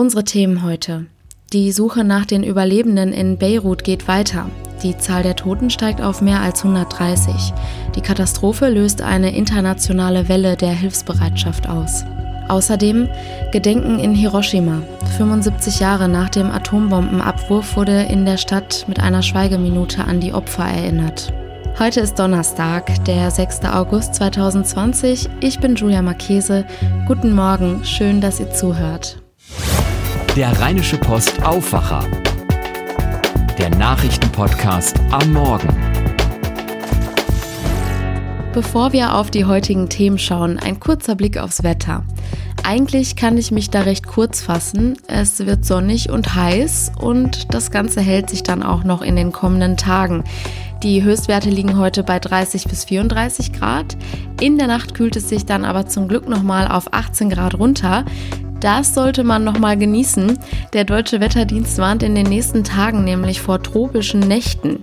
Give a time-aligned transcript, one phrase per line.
[0.00, 1.04] Unsere Themen heute.
[1.52, 4.48] Die Suche nach den Überlebenden in Beirut geht weiter.
[4.82, 7.52] Die Zahl der Toten steigt auf mehr als 130.
[7.94, 12.06] Die Katastrophe löst eine internationale Welle der Hilfsbereitschaft aus.
[12.48, 13.10] Außerdem
[13.52, 14.80] Gedenken in Hiroshima.
[15.18, 20.64] 75 Jahre nach dem Atombombenabwurf wurde in der Stadt mit einer Schweigeminute an die Opfer
[20.64, 21.30] erinnert.
[21.78, 23.66] Heute ist Donnerstag, der 6.
[23.66, 25.28] August 2020.
[25.40, 26.64] Ich bin Julia Marchese.
[27.06, 29.19] Guten Morgen, schön, dass ihr zuhört.
[30.36, 32.08] Der Rheinische Post Aufwacher.
[33.58, 35.68] Der Nachrichtenpodcast am Morgen.
[38.52, 42.04] Bevor wir auf die heutigen Themen schauen, ein kurzer Blick aufs Wetter.
[42.62, 44.96] Eigentlich kann ich mich da recht kurz fassen.
[45.08, 49.32] Es wird sonnig und heiß und das Ganze hält sich dann auch noch in den
[49.32, 50.22] kommenden Tagen.
[50.84, 53.96] Die Höchstwerte liegen heute bei 30 bis 34 Grad.
[54.40, 58.04] In der Nacht kühlt es sich dann aber zum Glück nochmal auf 18 Grad runter.
[58.60, 60.38] Das sollte man nochmal genießen.
[60.74, 64.78] Der Deutsche Wetterdienst warnt in den nächsten Tagen nämlich vor tropischen Nächten.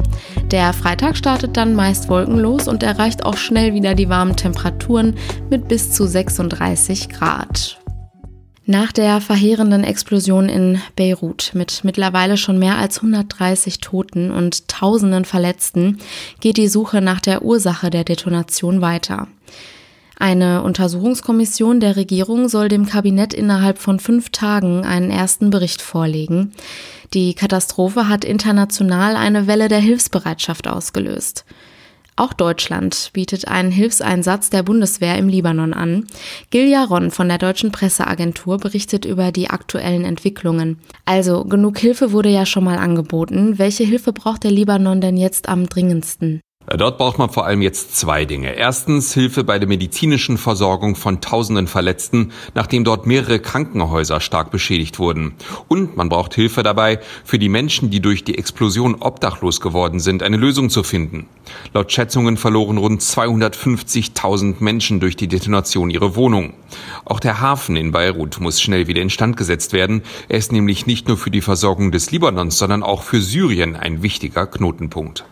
[0.52, 5.16] Der Freitag startet dann meist wolkenlos und erreicht auch schnell wieder die warmen Temperaturen
[5.52, 7.78] mit bis zu 36 Grad.
[8.70, 15.24] Nach der verheerenden Explosion in Beirut mit mittlerweile schon mehr als 130 Toten und Tausenden
[15.24, 16.00] Verletzten
[16.42, 19.28] geht die Suche nach der Ursache der Detonation weiter.
[20.20, 26.54] Eine Untersuchungskommission der Regierung soll dem Kabinett innerhalb von fünf Tagen einen ersten Bericht vorlegen.
[27.14, 31.46] Die Katastrophe hat international eine Welle der Hilfsbereitschaft ausgelöst.
[32.16, 36.08] Auch Deutschland bietet einen Hilfseinsatz der Bundeswehr im Libanon an.
[36.50, 40.80] Gil Jaron von der Deutschen Presseagentur berichtet über die aktuellen Entwicklungen.
[41.06, 43.60] Also, genug Hilfe wurde ja schon mal angeboten.
[43.60, 46.42] Welche Hilfe braucht der Libanon denn jetzt am dringendsten?
[46.70, 48.54] Dort braucht man vor allem jetzt zwei Dinge.
[48.54, 55.00] Erstens Hilfe bei der medizinischen Versorgung von tausenden Verletzten, nachdem dort mehrere Krankenhäuser stark beschädigt
[55.00, 55.36] wurden.
[55.70, 60.24] Und man braucht Hilfe dabei, für die Menschen, die durch die Explosion obdachlos geworden sind,
[60.24, 61.28] eine Lösung zu finden.
[61.74, 66.54] Laut Schätzungen verloren rund 250.000 Menschen durch die Detonation ihre Wohnung.
[67.06, 70.02] Auch der Hafen in Beirut muss schnell wieder instand gesetzt werden.
[70.28, 74.04] Er ist nämlich nicht nur für die Versorgung des Libanons, sondern auch für Syrien ein
[74.04, 75.24] wichtiger Knotenpunkt.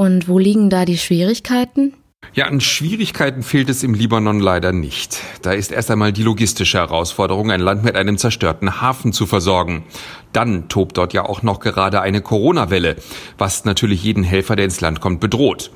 [0.00, 1.92] Und wo liegen da die Schwierigkeiten?
[2.32, 5.18] Ja, an Schwierigkeiten fehlt es im Libanon leider nicht.
[5.42, 9.84] Da ist erst einmal die logistische Herausforderung, ein Land mit einem zerstörten Hafen zu versorgen.
[10.32, 12.96] Dann tobt dort ja auch noch gerade eine Corona-Welle,
[13.36, 15.70] was natürlich jeden Helfer, der ins Land kommt, bedroht.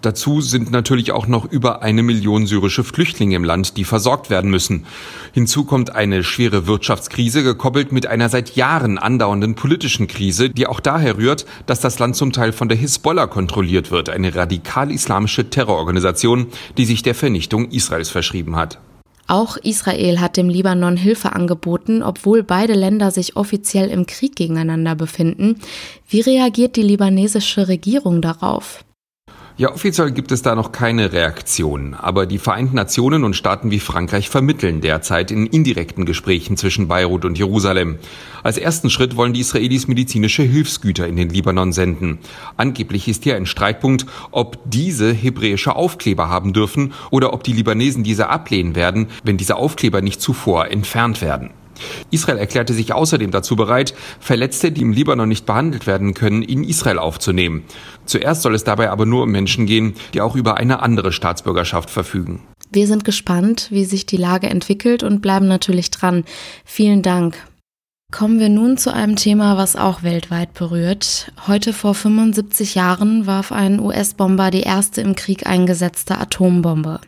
[0.00, 4.50] Dazu sind natürlich auch noch über eine Million syrische Flüchtlinge im Land, die versorgt werden
[4.50, 4.86] müssen.
[5.32, 10.78] Hinzu kommt eine schwere Wirtschaftskrise, gekoppelt mit einer seit Jahren andauernden politischen Krise, die auch
[10.78, 16.46] daher rührt, dass das Land zum Teil von der Hisbollah kontrolliert wird, eine radikal-islamische Terrororganisation,
[16.76, 18.78] die sich der Vernichtung Israels verschrieben hat.
[19.26, 24.94] Auch Israel hat dem Libanon Hilfe angeboten, obwohl beide Länder sich offiziell im Krieg gegeneinander
[24.94, 25.56] befinden.
[26.08, 28.84] Wie reagiert die libanesische Regierung darauf?
[29.58, 33.80] Ja, offiziell gibt es da noch keine Reaktion, aber die Vereinten Nationen und Staaten wie
[33.80, 37.98] Frankreich vermitteln derzeit in indirekten Gesprächen zwischen Beirut und Jerusalem.
[38.44, 42.20] Als ersten Schritt wollen die Israelis medizinische Hilfsgüter in den Libanon senden.
[42.56, 48.04] Angeblich ist hier ein Streitpunkt, ob diese hebräische Aufkleber haben dürfen oder ob die Libanesen
[48.04, 51.50] diese ablehnen werden, wenn diese Aufkleber nicht zuvor entfernt werden.
[52.10, 56.64] Israel erklärte sich außerdem dazu bereit, Verletzte, die im Libanon nicht behandelt werden können, in
[56.64, 57.64] Israel aufzunehmen.
[58.06, 61.90] Zuerst soll es dabei aber nur um Menschen gehen, die auch über eine andere Staatsbürgerschaft
[61.90, 62.42] verfügen.
[62.70, 66.24] Wir sind gespannt, wie sich die Lage entwickelt und bleiben natürlich dran.
[66.64, 67.36] Vielen Dank.
[68.10, 71.30] Kommen wir nun zu einem Thema, was auch weltweit berührt.
[71.46, 77.00] Heute vor 75 Jahren warf ein US-Bomber die erste im Krieg eingesetzte Atombombe.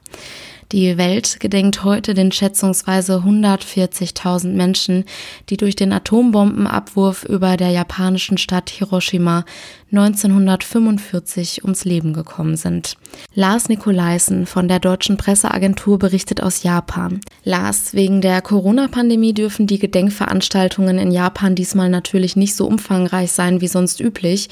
[0.73, 5.05] Die Welt gedenkt heute den schätzungsweise 140.000 Menschen,
[5.49, 9.45] die durch den Atombombenabwurf über der japanischen Stadt Hiroshima
[9.91, 12.97] 1945 ums Leben gekommen sind.
[13.35, 17.21] Lars Nikolaisen von der deutschen Presseagentur berichtet aus Japan.
[17.43, 23.61] Lars, wegen der Corona-Pandemie dürfen die Gedenkveranstaltungen in Japan diesmal natürlich nicht so umfangreich sein
[23.61, 24.49] wie sonst üblich.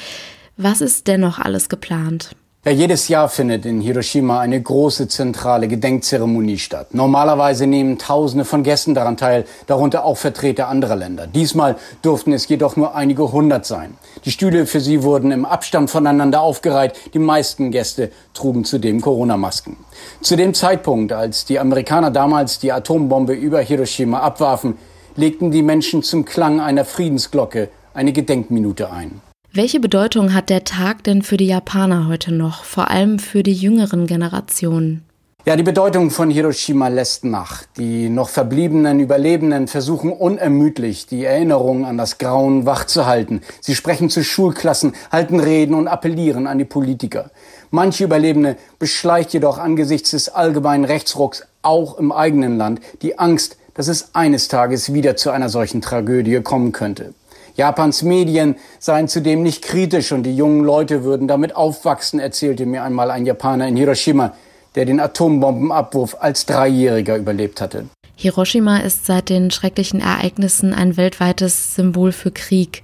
[0.56, 2.34] Was ist dennoch alles geplant?
[2.68, 6.92] Ja, jedes Jahr findet in Hiroshima eine große zentrale Gedenkzeremonie statt.
[6.92, 11.26] Normalerweise nehmen Tausende von Gästen daran teil, darunter auch Vertreter anderer Länder.
[11.26, 13.96] Diesmal durften es jedoch nur einige hundert sein.
[14.26, 16.92] Die Stühle für sie wurden im Abstand voneinander aufgereiht.
[17.14, 19.78] Die meisten Gäste trugen zudem Corona-Masken.
[20.20, 24.76] Zu dem Zeitpunkt, als die Amerikaner damals die Atombombe über Hiroshima abwarfen,
[25.16, 29.22] legten die Menschen zum Klang einer Friedensglocke eine Gedenkminute ein.
[29.58, 33.54] Welche Bedeutung hat der Tag denn für die Japaner heute noch, vor allem für die
[33.54, 35.04] jüngeren Generationen?
[35.46, 37.64] Ja, die Bedeutung von Hiroshima lässt nach.
[37.76, 43.40] Die noch verbliebenen Überlebenden versuchen unermüdlich, die Erinnerung an das Grauen wachzuhalten.
[43.60, 47.32] Sie sprechen zu Schulklassen, halten Reden und appellieren an die Politiker.
[47.72, 53.88] Manche Überlebende beschleicht jedoch angesichts des allgemeinen Rechtsrucks auch im eigenen Land die Angst, dass
[53.88, 57.12] es eines Tages wieder zu einer solchen Tragödie kommen könnte.
[57.58, 62.82] Japans Medien seien zudem nicht kritisch und die jungen Leute würden damit aufwachsen, erzählte mir
[62.82, 64.32] einmal ein Japaner in Hiroshima
[64.74, 67.86] der den Atombombenabwurf als Dreijähriger überlebt hatte.
[68.14, 72.82] Hiroshima ist seit den schrecklichen Ereignissen ein weltweites Symbol für Krieg,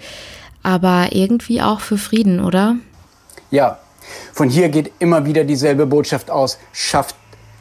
[0.64, 2.76] aber irgendwie auch für Frieden, oder?
[3.52, 3.78] Ja,
[4.32, 7.14] von hier geht immer wieder dieselbe Botschaft aus, schafft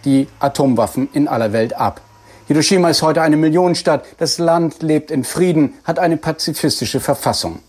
[0.06, 2.02] die Atomwaffen in aller Welt ab.
[2.46, 7.60] Hiroshima ist heute eine Millionenstadt, das Land lebt in Frieden, hat eine pazifistische Verfassung.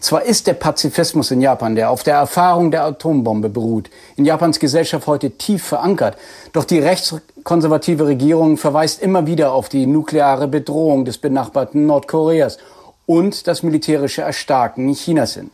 [0.00, 4.58] Zwar ist der Pazifismus in Japan, der auf der Erfahrung der Atombombe beruht, in Japans
[4.58, 6.16] Gesellschaft heute tief verankert,
[6.54, 12.56] doch die rechtskonservative Regierung verweist immer wieder auf die nukleare Bedrohung des benachbarten Nordkoreas
[13.04, 15.50] und das militärische Erstarken Chinas hin.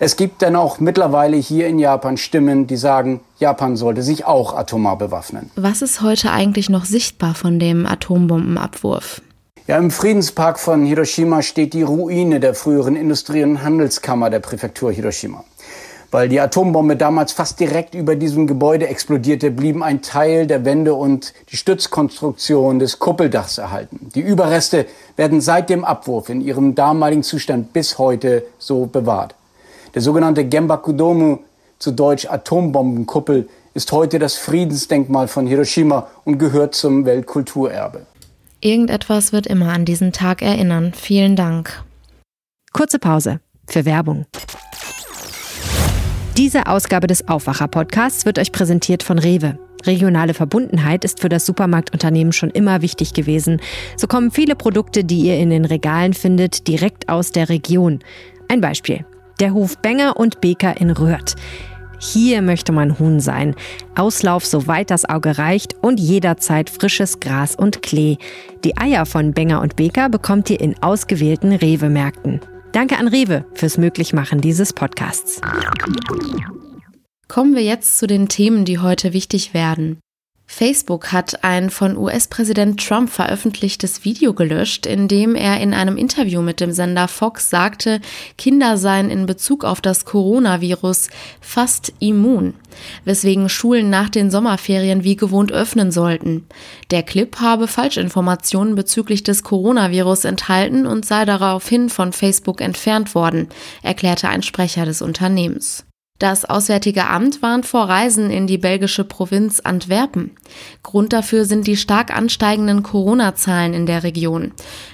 [0.00, 4.56] Es gibt dann auch mittlerweile hier in Japan Stimmen, die sagen, Japan sollte sich auch
[4.56, 5.50] atomar bewaffnen.
[5.56, 9.22] Was ist heute eigentlich noch sichtbar von dem Atombombenabwurf?
[9.66, 14.92] Ja, im Friedenspark von Hiroshima steht die Ruine der früheren Industrie- und Handelskammer der Präfektur
[14.92, 15.42] Hiroshima.
[16.10, 20.94] Weil die Atombombe damals fast direkt über diesem Gebäude explodierte, blieben ein Teil der Wände
[20.94, 24.10] und die Stützkonstruktion des Kuppeldachs erhalten.
[24.14, 24.86] Die Überreste
[25.16, 29.34] werden seit dem Abwurf in ihrem damaligen Zustand bis heute so bewahrt.
[29.94, 31.38] Der sogenannte Genbakudomu,
[31.78, 38.06] zu Deutsch Atombombenkuppel, ist heute das Friedensdenkmal von Hiroshima und gehört zum Weltkulturerbe.
[38.60, 40.92] Irgendetwas wird immer an diesen Tag erinnern.
[40.94, 41.84] Vielen Dank.
[42.72, 44.26] Kurze Pause für Werbung.
[46.36, 49.58] Diese Ausgabe des Aufwacher-Podcasts wird euch präsentiert von Rewe.
[49.84, 53.60] Regionale Verbundenheit ist für das Supermarktunternehmen schon immer wichtig gewesen.
[53.96, 58.00] So kommen viele Produkte, die ihr in den Regalen findet, direkt aus der Region.
[58.48, 59.04] Ein Beispiel.
[59.40, 61.36] Der Hof Benger und Beker in Röhrt.
[61.98, 63.54] Hier möchte man Huhn sein.
[63.94, 68.18] Auslauf soweit das Auge reicht und jederzeit frisches Gras und Klee.
[68.62, 72.40] Die Eier von Benger und Beker bekommt ihr in ausgewählten Rewe-Märkten.
[72.72, 75.40] Danke an Rewe fürs Möglichmachen dieses Podcasts.
[77.28, 79.98] Kommen wir jetzt zu den Themen, die heute wichtig werden.
[80.46, 86.42] Facebook hat ein von US-Präsident Trump veröffentlichtes Video gelöscht, in dem er in einem Interview
[86.42, 88.00] mit dem Sender Fox sagte,
[88.38, 91.08] Kinder seien in Bezug auf das Coronavirus
[91.40, 92.54] fast immun,
[93.04, 96.46] weswegen Schulen nach den Sommerferien wie gewohnt öffnen sollten.
[96.90, 103.48] Der Clip habe Falschinformationen bezüglich des Coronavirus enthalten und sei daraufhin von Facebook entfernt worden,
[103.82, 105.84] erklärte ein Sprecher des Unternehmens.
[106.20, 110.30] Das Auswärtige Amt warnt vor Reisen in die belgische Provinz Antwerpen.
[110.84, 114.52] Grund dafür sind die stark ansteigenden Corona-Zahlen in der Region.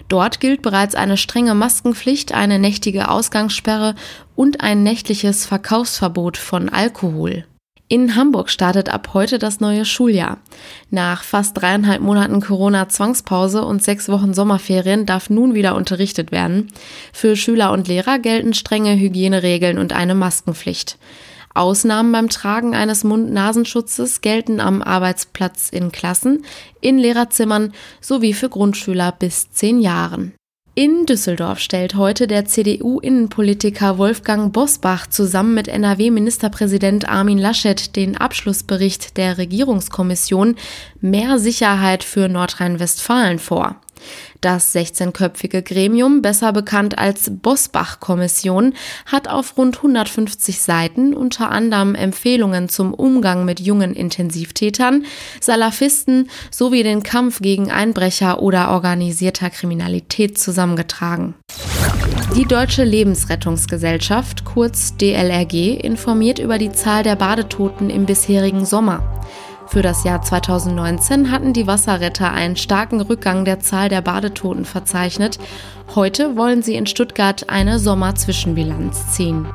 [0.09, 3.97] Dort gilt bereits eine strenge Maskenpflicht, eine nächtige Ausgangssperre
[4.35, 7.45] und ein nächtliches Verkaufsverbot von Alkohol.
[7.93, 10.39] In Hamburg startet ab heute das neue Schuljahr.
[10.91, 16.69] Nach fast dreieinhalb Monaten Corona-Zwangspause und sechs Wochen Sommerferien darf nun wieder unterrichtet werden.
[17.13, 20.99] Für Schüler und Lehrer gelten strenge Hygieneregeln und eine Maskenpflicht.
[21.53, 26.45] Ausnahmen beim Tragen eines Mund-Nasenschutzes gelten am Arbeitsplatz in Klassen,
[26.81, 30.33] in Lehrerzimmern sowie für Grundschüler bis zehn Jahren.
[30.77, 39.17] In Düsseldorf stellt heute der CDU-Innenpolitiker Wolfgang Bosbach zusammen mit NRW-Ministerpräsident Armin Laschet den Abschlussbericht
[39.17, 40.55] der Regierungskommission
[41.01, 43.81] Mehr Sicherheit für Nordrhein-Westfalen vor.
[44.41, 48.75] Das 16-köpfige Gremium, besser bekannt als Bosbach-Kommission,
[49.07, 55.05] hat auf rund 150 Seiten unter anderem Empfehlungen zum Umgang mit jungen Intensivtätern,
[55.41, 61.35] Salafisten sowie den Kampf gegen Einbrecher oder organisierter Kriminalität zusammengetragen.
[62.37, 69.20] Die Deutsche Lebensrettungsgesellschaft, kurz DLRG, informiert über die Zahl der Badetoten im bisherigen Sommer.
[69.71, 75.39] Für das Jahr 2019 hatten die Wasserretter einen starken Rückgang der Zahl der Badetoten verzeichnet.
[75.95, 79.47] Heute wollen sie in Stuttgart eine Sommerzwischenbilanz ziehen.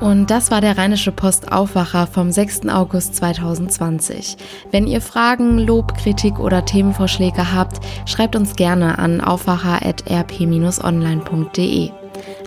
[0.00, 2.68] Und das war der Rheinische Post Aufwacher vom 6.
[2.68, 4.36] August 2020.
[4.70, 11.90] Wenn ihr Fragen, Lob, Kritik oder Themenvorschläge habt, schreibt uns gerne an aufwacher.rp-online.de.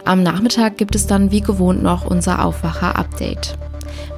[0.05, 3.57] Am Nachmittag gibt es dann wie gewohnt noch unser Aufwacher-Update.